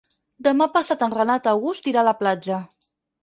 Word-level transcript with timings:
Demà 0.45 0.67
passat 0.77 1.03
en 1.07 1.13
Renat 1.17 1.51
August 1.53 1.89
irà 1.93 2.03
a 2.03 2.07
la 2.09 2.17
platja. 2.25 2.61